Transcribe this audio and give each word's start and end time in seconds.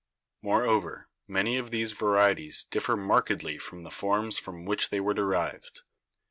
Moreover, 0.41 1.09
many 1.27 1.57
of 1.57 1.69
these 1.69 1.91
varieties 1.91 2.63
differ 2.63 2.97
markedly 2.97 3.59
from 3.59 3.83
the 3.83 3.91
forms 3.91 4.39
from 4.39 4.65
which 4.65 4.89
they 4.89 4.99
were 4.99 5.13
derived. 5.13 5.81